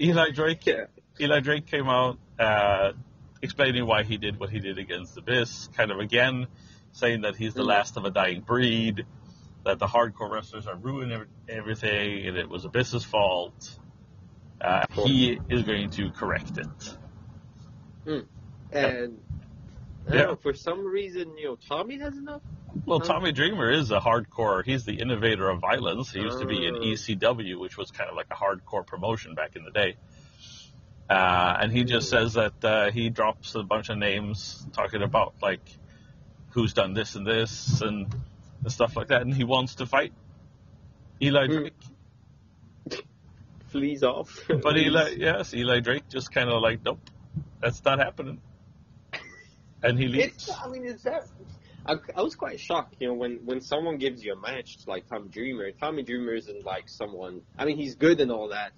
[0.00, 0.84] Eli Drake, yeah.
[1.20, 2.92] Eli Drake came out uh,
[3.42, 6.46] explaining why he did what he did against Abyss, kind of again
[6.92, 7.66] saying that he's the Mm.
[7.66, 9.04] last of a dying breed,
[9.64, 13.78] that the hardcore wrestlers are ruining everything, and it was Abyss's fault.
[14.60, 16.98] Uh, he is going to correct it.
[18.06, 18.26] and
[18.72, 20.22] I don't Yeah.
[20.26, 22.42] know, for some reason, you know, Tommy has enough.
[22.84, 24.64] Well, Tommy Dreamer is a hardcore.
[24.64, 26.12] He's the innovator of violence.
[26.12, 26.80] He used to be in Oh.
[26.80, 29.96] ECW, which was kind of like a hardcore promotion back in the day.
[31.08, 32.16] Uh, and he just Hmm.
[32.16, 35.60] says that uh, he drops a bunch of names talking about like
[36.50, 38.12] who's done this and this and,
[38.62, 40.12] and stuff like that, and he wants to fight
[41.22, 41.52] Eli Hmm.
[41.52, 41.74] Drake.
[43.76, 44.40] Flees off.
[44.62, 47.00] But Eli, yes, Eli Drake just kind of like, nope,
[47.60, 48.40] that's not happening,
[49.82, 50.48] and he leaves.
[50.48, 51.26] It's, I mean, it's that.
[51.88, 55.08] I, I was quite shocked, you know, when, when someone gives you a match like
[55.08, 55.70] Tommy Dreamer.
[55.70, 57.42] Tommy Dreamer isn't like someone.
[57.56, 58.72] I mean, he's good and all that,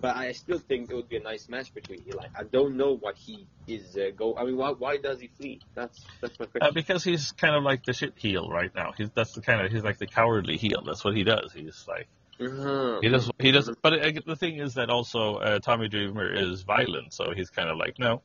[0.00, 2.26] but I still think it would be a nice match between Eli.
[2.34, 4.34] I don't know what he is uh, go.
[4.36, 5.60] I mean, why why does he flee?
[5.74, 6.74] That's that's my Uh, question.
[6.74, 8.92] because he's kind of like the shit heel right now.
[8.96, 10.82] He's that's the kind of he's like the cowardly heel.
[10.86, 11.52] That's what he does.
[11.52, 12.08] He's like
[12.40, 12.98] Uh-huh.
[13.00, 13.34] he doesn't.
[13.38, 13.78] he doesn't.
[13.80, 17.68] But uh, the thing is that also uh, Tommy Dreamer is violent, so he's kind
[17.68, 18.22] of like no,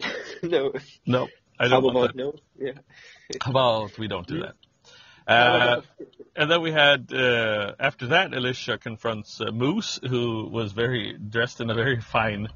[0.42, 0.72] no.
[1.06, 2.34] no, I How don't want about no?
[2.58, 2.72] Yeah.
[3.42, 4.54] How about we don't do that?
[5.28, 5.82] Uh,
[6.34, 11.60] and then we had uh, after that, Alisha confronts uh, Moose, who was very dressed
[11.60, 12.48] in a very fine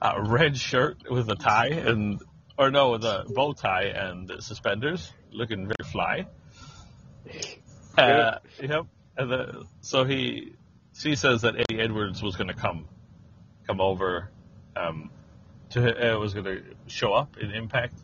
[0.00, 2.22] uh, red shirt with a tie and
[2.56, 6.26] or no, with a bow tie and suspenders, looking very fly.
[7.98, 8.86] Uh, yep.
[9.16, 10.54] And the, so he,
[10.94, 12.88] she says that Eddie Edwards was going to come,
[13.66, 14.30] come over,
[14.76, 15.10] um,
[15.70, 17.94] to uh, was going to show up in Impact,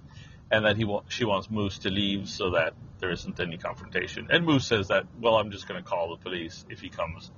[0.51, 4.29] and that he wa- she wants Moose to leave so that there isn't any confrontation.
[4.31, 7.31] And Moose says that, well, I'm just going to call the police if he comes,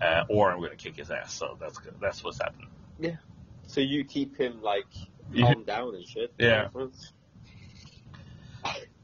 [0.00, 1.32] uh, or I'm going to kick his ass.
[1.32, 2.68] So that's that's what's happening.
[2.98, 3.16] Yeah.
[3.66, 4.86] So you keep him like
[5.32, 6.32] You- calm down and shit.
[6.38, 6.68] Yeah.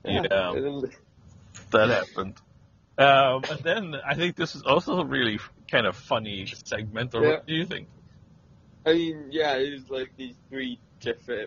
[0.05, 0.23] Yeah.
[0.31, 0.53] Yeah.
[1.71, 2.35] That happened.
[2.97, 7.15] Um, and then I think this is also a really kind of funny segment.
[7.15, 7.29] Or Yeah.
[7.31, 7.89] what do you think?
[8.87, 10.79] I mean, yeah, it was like these three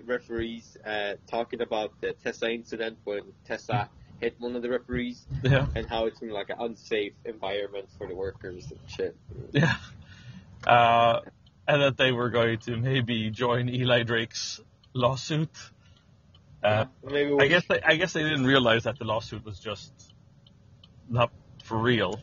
[0.05, 5.67] referees uh, talking about the Tessa incident when Tessa hit one of the referees Yeah.
[5.75, 9.15] and how it's in like an unsafe environment for the workers and shit.
[9.51, 9.75] Yeah.
[10.65, 11.21] Uh,
[11.67, 14.59] and that they were going to maybe join Eli Drake's
[14.93, 15.49] lawsuit.
[16.63, 19.91] Uh, Maybe I guess they, I guess they didn't realize that the lawsuit was just
[21.09, 21.31] not
[21.63, 22.19] for real.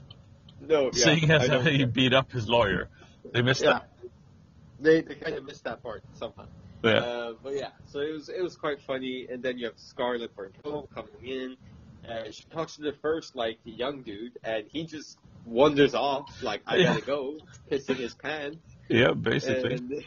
[0.61, 2.88] no, yeah, Seeing as how he beat up his lawyer,
[3.33, 3.88] they missed yeah, that.
[4.81, 6.47] they they kind of missed that part somehow.
[6.83, 6.90] Yeah.
[6.99, 9.27] Uh, but yeah, so it was it was quite funny.
[9.31, 11.57] And then you have Scarlett Bordeaux coming in.
[12.09, 16.61] Uh, she talks to the first like young dude, and he just wanders off like
[16.66, 16.85] I Yeah.
[16.94, 17.38] gotta go,
[17.70, 18.59] pissing his pants.
[18.88, 19.75] yeah, basically.
[19.75, 20.05] And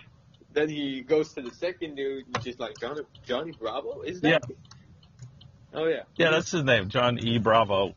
[0.53, 4.01] then he goes to the second dude, which is like Johnny Johnny Bravo.
[4.01, 4.43] Is that?
[4.49, 4.55] Yeah.
[5.73, 6.03] Oh yeah.
[6.15, 7.39] yeah, that's his name, John E.
[7.39, 7.93] Bravo.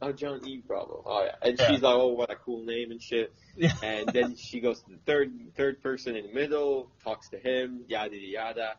[0.00, 0.62] Oh, John E.
[0.64, 1.02] Bravo.
[1.04, 1.34] Oh yeah.
[1.42, 1.68] And Yeah.
[1.68, 3.32] she's like, oh, what a cool name and shit.
[3.56, 3.72] Yeah.
[3.82, 7.84] And then she goes to the third third person in the middle, talks to him,
[7.88, 8.74] yada yada yada.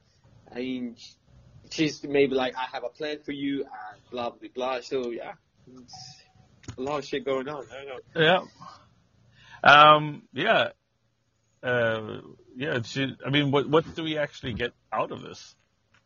[0.52, 0.96] I mean,
[1.70, 4.80] she's maybe like, I have a plan for you, and blah blah blah.
[4.82, 5.34] So yeah,
[5.82, 6.22] it's
[6.78, 7.66] a lot of shit going on.
[7.70, 8.48] I don't know.
[9.64, 9.92] Yeah.
[9.96, 10.24] Um.
[10.34, 10.70] Yeah.
[11.62, 12.22] Uh.
[12.56, 12.82] Yeah.
[12.84, 13.14] She.
[13.26, 15.54] I mean, what what do we actually get out of this?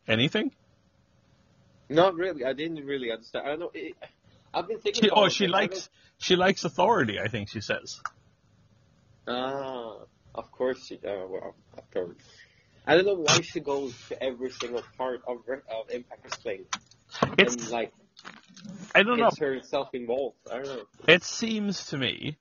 [0.08, 0.50] Anything?
[1.88, 2.44] Not really.
[2.44, 3.46] I didn't really understand.
[3.46, 3.70] I don't know.
[3.74, 3.94] It,
[4.54, 5.04] I've been thinking.
[5.04, 5.88] She, oh, she likes
[6.18, 7.18] she likes authority.
[7.18, 8.00] I think she says.
[9.26, 9.96] Ah,
[10.34, 10.96] of course she.
[10.96, 12.16] Uh, well, of course.
[12.86, 16.66] I don't know why she goes to every single part of of Impact Wrestling
[17.22, 17.92] and It's like
[18.94, 19.30] I don't know.
[19.38, 20.36] herself involved.
[20.50, 20.84] I don't know.
[21.08, 22.38] It seems to me.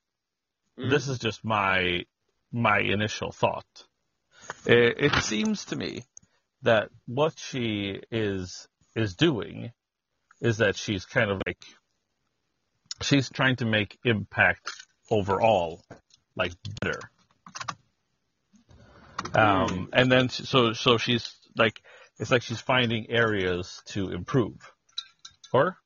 [0.78, 0.90] Mhm.
[0.90, 2.06] This is just my
[2.52, 3.86] my initial thought.
[4.66, 6.04] It, it seems to me
[6.64, 9.72] that what she is is doing
[10.42, 11.64] is that she's kind of like
[13.02, 14.72] she's trying to make impact
[15.10, 15.82] overall
[16.36, 17.00] like better.
[19.34, 21.82] Um, and then so so she's like
[22.20, 24.58] it's like she's finding areas to improve.
[25.52, 25.78] Or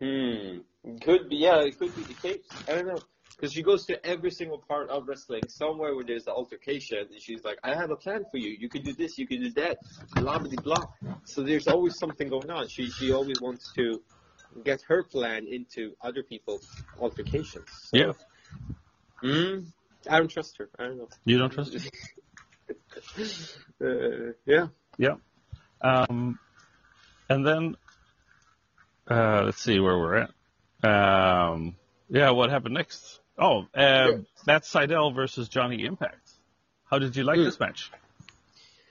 [0.00, 0.58] Hmm.
[1.02, 1.36] Could be.
[1.36, 2.46] Yeah, it could be the case.
[2.68, 2.98] I don't know.
[3.36, 7.20] Because she goes to every single part of wrestling, somewhere where there's an altercation, and
[7.20, 8.56] she's like, "I have a plan for you.
[8.58, 9.16] You can do this.
[9.18, 9.78] You can do that."
[10.14, 10.86] Blah blah blah.
[11.24, 12.66] So there's always something going on.
[12.68, 14.02] She she always wants to
[14.64, 16.66] get her plan into other people's
[17.00, 17.90] altercations.
[17.90, 18.12] So, yeah,
[19.22, 19.58] Hmm.
[20.08, 20.68] I don't trust her.
[20.78, 21.08] I don't know.
[21.24, 21.80] you don't trust her?
[24.28, 24.68] uh, yeah.
[24.96, 25.14] Yeah.
[25.80, 26.38] Um,
[27.28, 27.76] and then
[29.10, 30.30] uh, let's see where we're at.
[30.88, 31.76] Um,
[32.08, 33.20] yeah, what happened next?
[33.38, 36.30] Oh, uh, Matt Sydal versus Johnny Impact.
[36.90, 37.44] How did you like Hmm.
[37.44, 37.90] this match?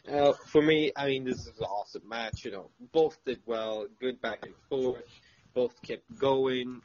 [0.09, 2.45] Uh, for me, I mean, this is an awesome match.
[2.45, 5.03] You know, both did well, good back and forth.
[5.57, 6.81] Both kept going.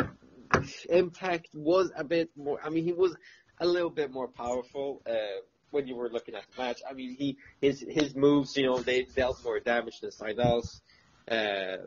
[0.00, 0.08] Um,
[0.90, 2.58] Impact was a bit more.
[2.62, 3.16] I mean, he was
[3.58, 6.82] a little bit more powerful uh, when you were looking at the match.
[6.88, 10.82] I mean, he his his moves, you know, they dealt more damage than Sydal's.
[11.26, 11.78] Uh,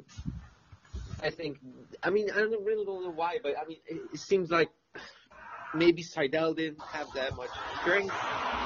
[1.22, 1.60] I think.
[2.02, 4.72] I mean, I don't really don't know why, but I mean, it, it seems like
[5.74, 7.50] maybe Sydal didn't have that much
[7.82, 8.16] strength,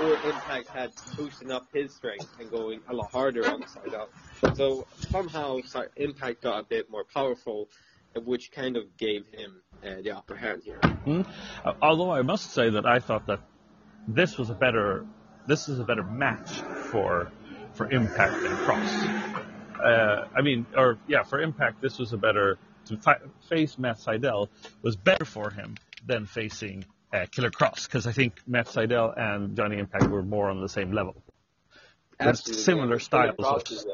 [0.01, 4.07] or Impact had boosting up his strength and going a lot harder on Sydal.
[4.55, 5.59] So somehow
[5.95, 7.69] Impact got a bit more powerful,
[8.15, 10.79] which kind of gave him uh, the upper hand here.
[10.79, 11.21] Hmm?
[11.63, 13.41] Uh, Although I must say that I thought that
[14.07, 15.05] this was a better
[15.47, 17.31] this is a better match for
[17.73, 19.35] for Impact than Kross.
[19.83, 23.97] Uh, I mean, or yeah, for Impact this was a better to fi- face Matt
[23.97, 24.49] Sydal
[24.81, 26.85] was better for him than facing
[27.15, 30.69] uh, Killer Kross because I think Matt Sydal and Johnny Impact were more on the
[30.69, 31.15] same level.
[32.19, 32.63] Absolutely.
[32.63, 33.89] similar styles Kross of is, uh,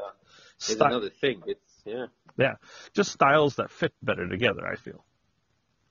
[0.58, 1.42] is sty- another thing.
[1.46, 2.06] It's yeah.
[2.36, 2.54] yeah,
[2.94, 4.66] just styles that fit better together.
[4.66, 5.04] I feel.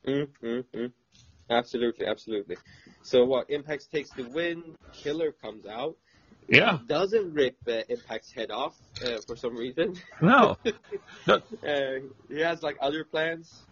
[0.07, 0.91] Mm, mm, mm.
[1.49, 2.57] Absolutely, absolutely.
[3.03, 3.49] So what?
[3.49, 4.63] Impact takes the win.
[4.93, 5.97] Killer comes out.
[6.47, 6.79] Yeah.
[6.87, 9.95] Doesn't rip uh, Impact's head off uh, for some reason.
[10.21, 10.57] No.
[11.27, 11.35] No.
[11.35, 13.63] uh, he has like other plans.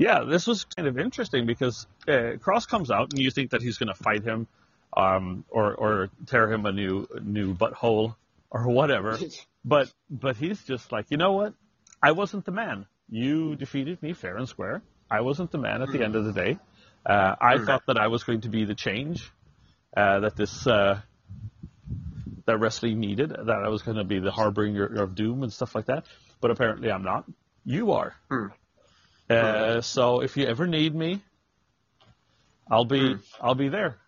[0.00, 3.60] Yeah, this was kind of interesting because uh, Kross comes out and you think that
[3.60, 4.46] he's going to fight him,
[4.96, 8.16] um, or or tear him a new new butthole
[8.50, 9.18] or whatever.
[9.62, 11.52] But but he's just like, you know what?
[12.02, 12.86] I wasn't the man.
[13.10, 14.80] You defeated me fair and square.
[15.10, 16.58] I wasn't the man at the end of the day.
[17.04, 19.30] Uh, I thought that I was going to be the change
[19.94, 20.98] uh, that this uh,
[22.46, 23.28] that wrestling needed.
[23.30, 26.06] That I was going to be the harbinger of doom and stuff like that.
[26.40, 27.26] But apparently, I'm not.
[27.66, 28.14] You are.
[28.30, 28.46] Hmm.
[29.30, 31.20] Uh, so if you ever need me,
[32.70, 33.98] I'll be I'll be there.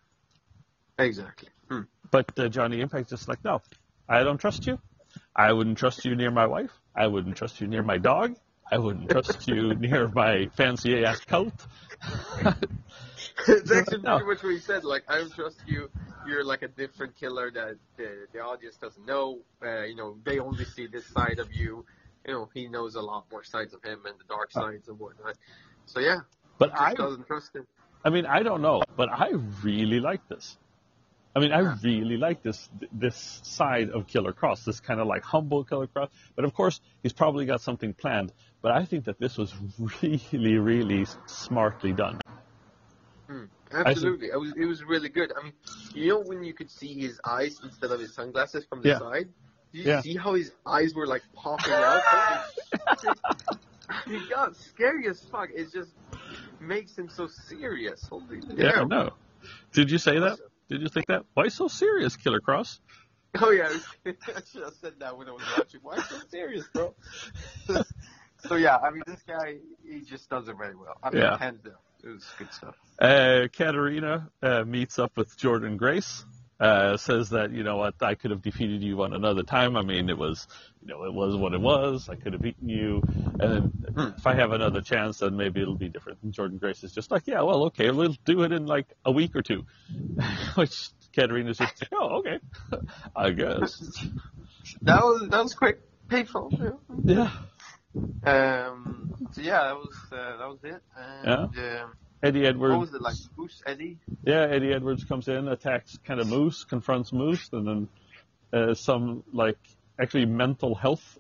[0.99, 1.49] Exactly.
[1.69, 1.83] Hmm.
[2.11, 3.63] But uh, Johnny Impact just like, no,
[4.09, 4.79] I don't trust you.
[5.35, 6.71] I wouldn't trust you near my wife.
[6.95, 8.37] I wouldn't trust you near my dog.
[8.71, 11.53] I wouldn't trust you near my fancy ass coat.
[13.49, 14.19] it's actually No.
[14.19, 14.85] pretty much what he said.
[14.85, 15.91] Like, I don't trust you.
[16.27, 19.39] You're like a different killer that the, the audience doesn't know.
[19.65, 21.85] Uh, you know, they only see this side of you.
[22.27, 24.99] You know, he knows a lot more sides of him and the dark sides and
[24.99, 25.37] whatnot.
[25.87, 26.21] So yeah,
[26.59, 27.67] But I, doesn't trust him.
[28.05, 29.31] I mean, I don't know, but I
[29.63, 30.57] really like this.
[31.35, 35.23] I mean, I really like this this side of Killer Kross, this kind of like
[35.23, 36.09] humble Killer Kross.
[36.37, 38.33] But of course, he's probably got something planned.
[38.61, 39.53] But I think that this was
[40.03, 42.21] really, really smartly done.
[43.29, 43.45] Hmm.
[43.73, 45.33] Absolutely, it was it was really good.
[45.39, 45.55] I mean,
[45.95, 48.99] you know when you could see his eyes instead of his sunglasses from the Yeah.
[48.99, 49.29] side.
[49.73, 50.01] You Yeah.
[50.03, 52.03] see how his eyes were like popping out?
[53.03, 53.19] he shit.
[53.89, 55.51] I mean, God, scary as fuck.
[55.55, 55.93] It just
[56.61, 58.03] makes him so serious.
[58.09, 58.89] Holy Yeah, damn.
[58.89, 59.11] no.
[59.73, 60.39] Did you say that?
[60.69, 61.25] Did you think that?
[61.35, 62.79] Why so serious, Killer Kross?
[63.41, 63.69] Oh yeah,
[64.07, 64.13] I
[64.51, 65.81] should have said that when I was watching.
[65.83, 66.95] Why so serious, bro?
[68.47, 70.97] so yeah, I mean, this guy he just does it very well.
[71.03, 71.39] I mean, Yeah.
[71.39, 72.75] hands down, it was good stuff.
[73.01, 76.25] Uh, Katarina uh, meets up with Jordynne Grace.
[76.63, 79.77] Uh, says that you know what I could have defeated you on another time.
[79.77, 80.47] I mean, it was
[80.81, 82.09] you know it was what it was.
[82.09, 83.03] I could have beaten you,
[83.41, 86.21] and then if I have another chance, then maybe it'll be different.
[86.23, 89.11] And Jordynne Grace is just like, yeah, well, okay, we'll do it in like a
[89.11, 89.65] week or two.
[90.55, 92.39] Which Katarina's just like, oh, okay,
[93.17, 93.83] I guess.
[94.83, 96.77] That was that was quick, painful.
[97.03, 97.33] Yeah.
[98.23, 99.15] Um.
[99.33, 100.81] So yeah, that was uh, that was it.
[100.97, 102.79] And um, Eddie what Edwards.
[102.79, 103.17] was it like?
[103.37, 103.99] Goose Eddie?
[104.25, 107.89] Yeah, Eddie Edwards comes in, attacks kind of Moose, confronts Moose, and then
[108.53, 109.59] uh, some like
[110.01, 111.19] actually mental health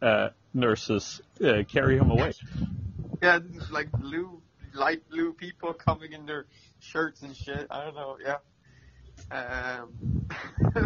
[0.00, 2.32] uh, nurses uh, carry him away.
[3.22, 3.40] Yeah,
[3.70, 4.40] like blue,
[4.74, 6.46] light blue people coming in their
[6.78, 7.66] shirts and shit.
[7.70, 8.18] I don't know.
[8.22, 8.36] Yeah.
[9.30, 9.92] Um,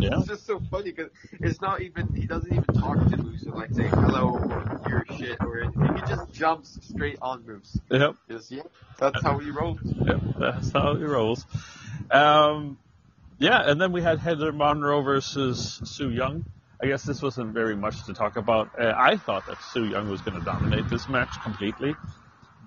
[0.00, 0.18] Yeah.
[0.18, 3.54] it's just so funny because it's not even he doesn't even talk to Moose and
[3.54, 5.94] like say hello or your shit or anything.
[5.96, 7.78] He just jumps straight on Moose.
[7.90, 8.62] Yep, Just yeah,
[8.98, 9.78] that's how he rolls.
[9.82, 11.46] yep, that's how he rolls.
[12.10, 12.78] Um,
[13.38, 16.44] yeah, and then we had Heather Monroe versus Su Yung.
[16.82, 18.78] I guess this wasn't very much to talk about.
[18.78, 21.94] Uh, I thought that Su Yung was going to dominate this match completely,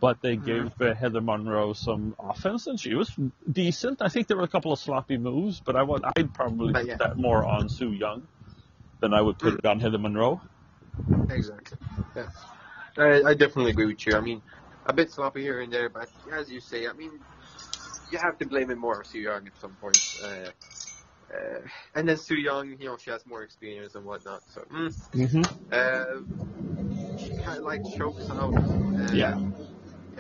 [0.02, 3.12] but they gave uh, Heather Monroe some offense, and she was
[3.52, 4.02] decent.
[4.02, 6.88] I think there were a couple of sloppy moves, but I would I'd probably But
[6.88, 6.98] put yeah.
[6.98, 8.28] that more on Su Yung
[9.02, 10.42] than I would put it on Heather Monroe.
[11.30, 11.78] Exactly.
[12.16, 12.30] Yeah.
[12.98, 14.16] I, I definitely agree with you.
[14.16, 14.42] I mean,
[14.86, 17.12] a bit sloppy here and there, but as you say, I mean,
[18.12, 20.02] you have to blame it more on Su Yung at some point.
[20.22, 20.52] Uh,
[21.34, 21.62] Uh,
[21.96, 24.44] and then Su Yung, you know, she has more experience and whatnot.
[24.48, 25.44] So, mm, Mm-hmm.
[25.72, 28.54] uh, she kind of like chokes out.
[29.00, 29.36] Uh, Yeah.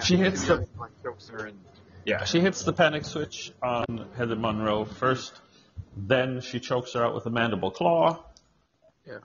[0.03, 1.59] She hits the- like chokes her and
[2.05, 5.39] Yeah, she hits the panic switch on Heather Monroe first.
[5.95, 8.23] Then she chokes her out with a mandible claw.
[9.05, 9.19] Yeah.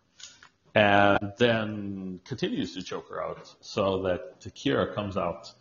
[0.75, 5.53] And then continues to choke her out so that Kiera comes out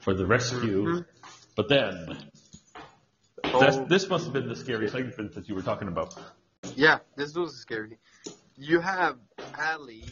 [0.00, 0.82] for the rescue.
[0.84, 1.00] Mm-hmm.
[1.56, 2.30] But then,
[3.44, 3.84] Oh.
[3.86, 6.14] this must have been the scary segment that you were talking about.
[6.74, 7.98] Yeah, this was scary.
[8.56, 9.18] You have
[9.58, 10.04] Ali,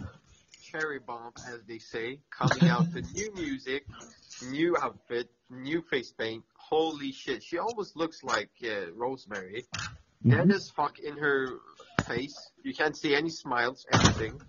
[0.74, 3.86] Cherry Bomb, as they say, coming out with new music,
[4.50, 6.42] new outfit, new face paint.
[6.56, 9.66] Holy shit, she almost looks like uh, Rosemary.
[10.26, 11.58] Dead as fuck in her
[12.08, 12.50] face.
[12.64, 14.40] You can't see any smiles, anything.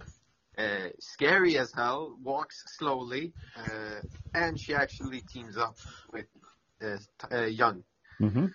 [0.57, 2.17] Uh, scary as hell.
[2.23, 3.99] Walks slowly, uh,
[4.33, 5.75] and she actually teams up
[6.11, 6.25] with
[6.81, 7.83] uh, t- uh, Yung.
[8.19, 8.45] Mm-hmm.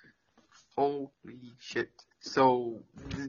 [0.77, 1.91] Holy shit.
[2.21, 2.81] So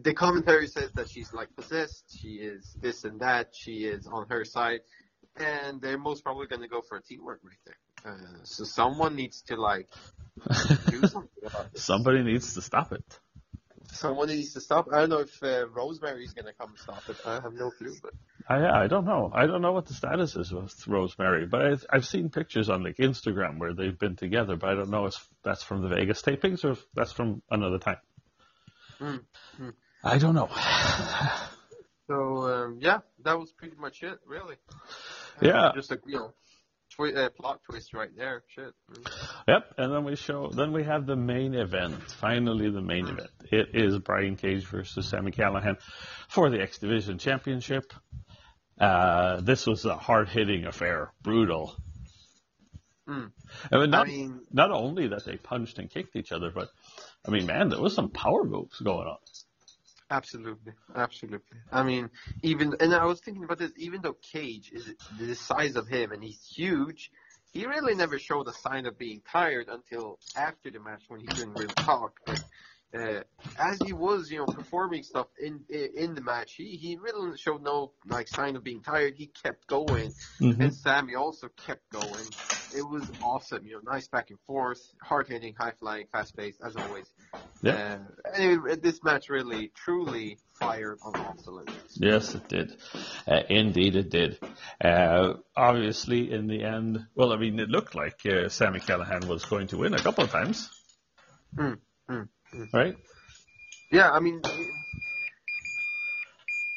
[0.01, 4.27] the commentary says that she's like possessed, she is this and that, she is on
[4.29, 4.81] her side,
[5.37, 8.13] and they're most probably going to go for a teamwork right there.
[8.13, 9.87] Uh, so someone needs to like
[10.89, 11.83] do something about this.
[11.83, 13.19] Somebody needs to stop it.
[13.93, 14.87] Someone needs to stop.
[14.91, 17.17] I don't know if uh, Rosemary's going to come stop it.
[17.25, 18.13] I have no clue, but
[18.47, 19.31] I I don't know.
[19.33, 22.83] I don't know what the status is with Rosemary, but I've, I've seen pictures on
[22.83, 26.21] like Instagram where they've been together, but I don't know if that's from the Vegas
[26.21, 27.97] tapings or if that's from another time.
[29.01, 29.15] Hmm,
[29.57, 29.69] hmm.
[30.03, 30.47] I don't know.
[32.07, 32.15] so
[32.47, 34.55] um, yeah, that was pretty much it, really.
[35.41, 35.71] Uh, Yeah.
[35.73, 36.33] just a you know
[36.95, 38.43] twi- uh, plot twist right there.
[38.47, 38.73] Shit.
[38.91, 39.11] Mm.
[39.47, 40.51] Yep, and then we show.
[40.51, 41.95] Then we have the main event.
[42.11, 43.29] Finally, the main event.
[43.51, 45.77] It is Brian Cage versus Sami Callihan
[46.29, 47.91] for the X Division Championship.
[48.79, 51.75] Uh, this was a hard-hitting affair, brutal.
[53.07, 53.25] Hmm.
[53.71, 56.69] I mean, not I mean, not only that they punched and kicked each other, but
[57.25, 59.17] I mean, man, there was some power moves going on.
[60.09, 61.57] Absolutely, absolutely.
[61.71, 62.09] I mean,
[62.43, 63.71] even and I was thinking about this.
[63.77, 67.11] Even though Cage is the size of him and he's huge,
[67.53, 71.27] he really never showed a sign of being tired until after the match when he
[71.27, 72.19] couldn't really talk.
[72.25, 72.43] But
[72.93, 73.21] uh,
[73.57, 77.63] as he was, you know, performing stuff in in the match, he he really showed
[77.63, 79.13] no like sign of being tired.
[79.15, 82.25] He kept going, and Sammy also kept going.
[82.75, 86.61] It was awesome, you know, nice back and forth, hard hitting, high flying, fast paced
[86.61, 87.05] as always.
[87.61, 87.99] Yeah.
[88.33, 91.75] Uh, this match really, truly fired on all cylinders.
[91.95, 92.75] Yes, it did.
[93.27, 94.39] Uh, indeed, it did.
[94.83, 99.45] Uh, obviously, in the end, well, I mean, it looked like uh, Sami Callihan was
[99.45, 100.69] going to win a couple of times,
[101.57, 101.77] Mm,
[102.09, 102.73] mm, mm.
[102.73, 102.95] right?
[103.91, 104.67] Yeah, I mean, it,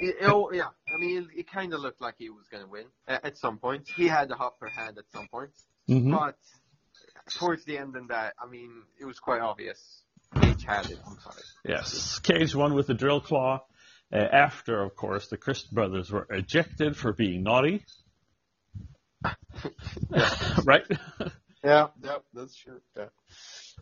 [0.01, 2.69] it, oh, yeah, I mean, it, it kind of looked like he was going to
[2.69, 3.89] win at, at some point.
[3.97, 6.13] He had the upper hand at some points, Mm-hmm.
[6.13, 6.37] but
[7.39, 8.71] towards the end, and that, I mean,
[9.01, 10.03] it was quite obvious.
[10.41, 10.99] Cage had it.
[11.07, 11.43] I'm sorry.
[11.65, 13.63] Yes, Cage won with the drill claw.
[14.13, 17.85] Uh, after, of course, the Crist brothers were ejected for being naughty,
[20.65, 20.85] right?
[21.65, 22.81] Yeah, yeah, that's true.
[22.97, 23.07] Yeah.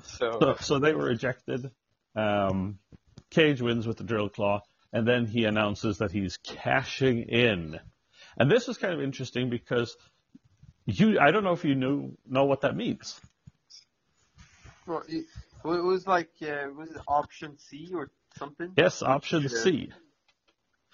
[0.04, 1.70] So, so, so they were ejected.
[2.14, 2.78] Um,
[3.30, 4.60] Cage wins with the drill claw,
[4.92, 7.80] and then he announces that he's cashing in.
[8.36, 9.96] And this is kind of interesting because
[10.86, 13.20] you, I don't know if you knew know what that means.
[14.86, 15.26] well, it,
[15.64, 18.72] well, it was like, uh, was it option C or something?
[18.76, 19.48] Yes, option Yeah.
[19.48, 19.92] C.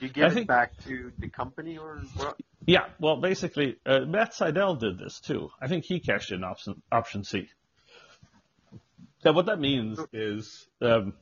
[0.01, 2.37] You give I it think- back to the company or what?
[2.67, 5.49] Yeah, well, basically, uh, Matt Sydal did this too.
[5.61, 7.49] I think he cashed in option option C.
[9.25, 11.15] Now, what that means is um,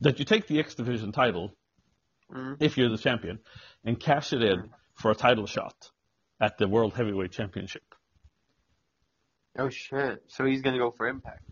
[0.00, 1.54] that you take the X Division title,
[2.30, 2.56] Mhm.
[2.60, 3.40] if you're the champion,
[3.84, 5.90] and cash it in for a title shot
[6.44, 7.82] at the World Heavyweight Championship.
[9.58, 10.22] Oh shit!
[10.28, 11.42] So he's gonna go for Impact.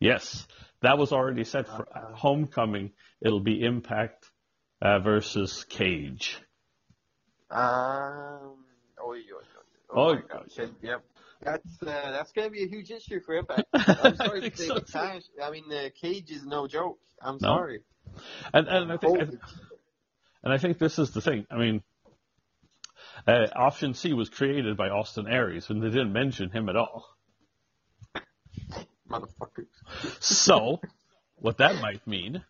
[0.00, 0.46] Yes,
[0.82, 2.14] that was already set for Uh-huh.
[2.14, 2.90] Homecoming.
[3.22, 4.30] It'll be Impact
[4.82, 6.38] uh, versus Cage.
[7.50, 7.60] Um.
[9.00, 9.14] Oh.
[9.96, 10.50] Oh, oh god!
[10.54, 10.70] Shit.
[10.82, 11.04] Yep.
[11.42, 13.64] That's uh, that's gonna be a huge issue for Impact.
[13.74, 16.98] I'm sorry think to say so, I mean, uh, Cage is no joke.
[17.22, 17.48] I'm No.
[17.48, 17.80] sorry.
[18.52, 19.38] And, and I think Holy
[20.42, 21.46] And I think this is the thing.
[21.50, 21.82] I mean,
[23.26, 27.06] uh, option C was created by Austin Aries, and they didn't mention him at all.
[29.08, 29.66] motherfuckers.
[30.20, 30.80] So,
[31.36, 32.42] what that might mean,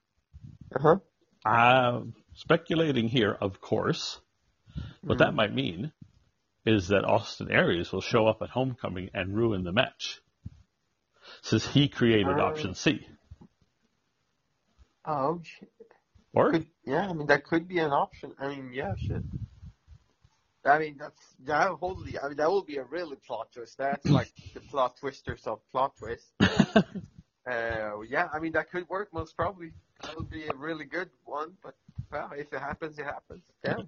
[0.74, 0.96] Uh huh.
[1.44, 2.00] uh,
[2.34, 4.20] speculating here, of course,
[5.02, 5.92] what that might mean
[6.66, 10.20] is that Austin Aries will show up at Homecoming and ruin the match,
[11.42, 12.44] since he created Uh.
[12.44, 13.06] option C.
[15.06, 15.70] Oh shit.
[16.32, 18.32] Or Could, yeah, I mean that could be an option.
[18.38, 19.22] I mean, yeah, shit.
[20.64, 22.18] I mean that's that holy.
[22.18, 23.78] I mean that will be a really plot twist.
[23.78, 26.26] That's like the plot twisters of plot twist.
[27.46, 29.72] Uh, yeah, I mean that could work most probably.
[30.02, 31.52] that would be a really good one.
[31.62, 31.74] But
[32.10, 33.42] well, if it happens, it happens.
[33.62, 33.76] Yeah.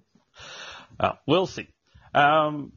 [0.99, 1.67] Uh, we'll see.
[2.13, 2.71] Um,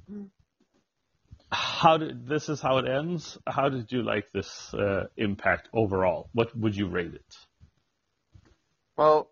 [1.50, 3.38] how did this is how it ends?
[3.46, 6.28] How did you like this uh, impact overall?
[6.32, 7.36] What would you rate it?
[8.96, 9.28] Well,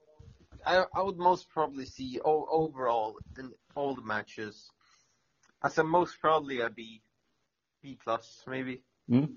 [0.64, 4.70] I, I would most probably see o- overall in all the matches
[5.62, 7.02] I a most probably a B,
[7.82, 8.82] B plus maybe.
[9.10, 9.34] Mm?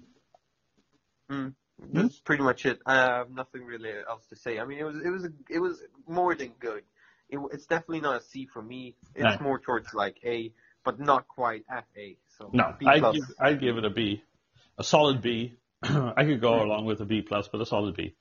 [1.32, 1.54] Mm.
[1.94, 2.80] That's pretty much it.
[2.86, 4.60] I have nothing really else to say.
[4.60, 6.84] I mean, it was it was it was more than good.
[7.30, 8.96] It, it's definitely not a C for me.
[9.16, 9.46] It's No.
[9.46, 12.18] more towards like A, but not quite at A.
[12.38, 13.16] So No, B I plus.
[13.16, 14.24] give I give it a B,
[14.78, 15.56] a solid B.
[15.84, 18.16] I could go along with a B plus, but a solid B.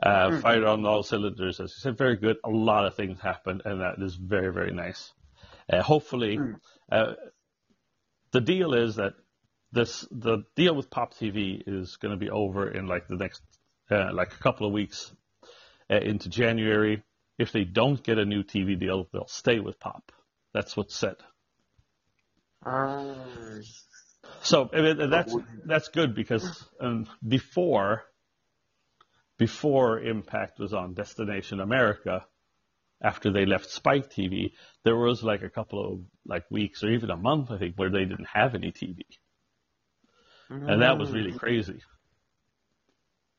[0.00, 0.42] Uh, Mhm.
[0.42, 2.36] Fired on all cylinders, as you said, very good.
[2.44, 5.12] A lot of things happened, and that is very very nice.
[5.70, 6.60] Uh, hopefully, Mm.
[6.90, 7.14] uh,
[8.32, 9.14] the deal is that
[9.72, 13.42] this the deal with Pop TV is going to be over in like the next
[13.90, 15.14] uh, like a couple of weeks
[15.90, 17.02] uh, into January.
[17.38, 20.12] If they don't get a new TV deal, they'll stay with Pop.
[20.52, 21.16] That's what's said.
[22.64, 23.14] Ah.
[24.42, 25.34] So that's
[25.64, 28.04] that's good because um, before
[29.38, 32.26] before Impact was on Destination America,
[33.02, 34.52] after they left Spike TV,
[34.84, 37.90] there was like a couple of like weeks or even a month I think where
[37.90, 39.00] they didn't have any TV,
[40.50, 41.80] and that was really crazy.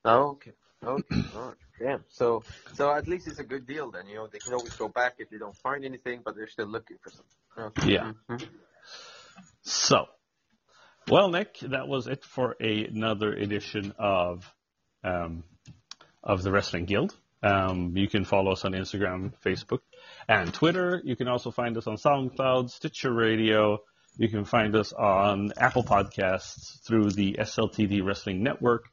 [0.05, 0.51] Oh, okay.
[0.86, 1.03] Okay.
[1.36, 1.55] All right.
[1.80, 2.03] Damn.
[2.09, 2.43] So,
[2.74, 4.07] so at least it's a good deal then.
[4.07, 6.68] You know, they can always go back if they don't find anything, but they're still
[6.68, 7.84] looking for something.
[7.84, 7.93] Okay.
[7.93, 8.11] Yeah.
[8.30, 8.47] Mhm.
[9.61, 10.05] So,
[11.07, 14.45] well, Nick, that was it for another edition of
[15.03, 15.43] um,
[16.24, 17.18] of the Wrestling Guild.
[17.44, 19.82] Um, you can follow us on Instagram, Facebook,
[20.30, 21.02] and Twitter.
[21.04, 23.80] You can also find us on SoundCloud, Stitcher Radio.
[24.18, 28.86] You can find us on Apple Podcasts through the SLTD Wrestling Network.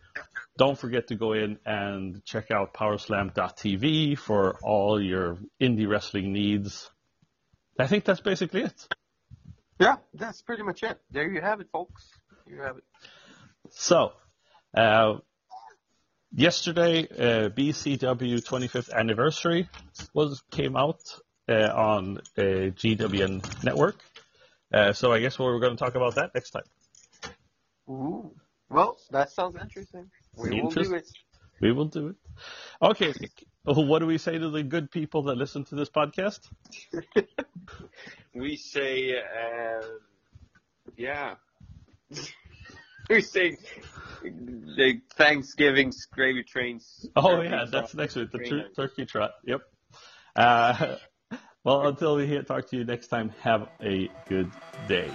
[0.59, 6.91] Don't forget to go in and check out Powerslam.tv for all your indie wrestling needs.
[7.79, 8.89] I think that's basically it.
[9.79, 11.01] Yeah, that's pretty much it.
[11.11, 12.11] There you have it, folks.
[12.47, 12.85] There you have it.
[13.71, 14.13] So,
[14.77, 15.19] uh,
[16.33, 19.69] yesterday, uh, BCW 25th anniversary
[20.15, 21.01] was came out
[21.49, 23.97] uh, on uh, GWN network.
[24.73, 26.63] Uh, so I guess we're going to talk about that next time.
[27.89, 28.33] Ooh.
[28.69, 30.11] Well, that sounds interesting.
[30.37, 31.09] We will do it.
[31.61, 32.17] We will do it.
[32.81, 33.13] Okay.
[33.63, 36.41] What do we say to the good people that listen to this podcast?
[38.35, 39.83] We say, uh,
[40.97, 41.35] yeah.
[43.11, 43.57] we say
[44.23, 47.07] the Thanksgiving gravy trains.
[47.17, 48.31] Oh yeah, that's next week.
[48.31, 49.33] The tur- turkey trot.
[49.45, 49.61] Yep.
[50.37, 50.97] Uh,
[51.65, 54.51] well, until we hear, talk to you next time, have a good
[54.89, 55.11] day.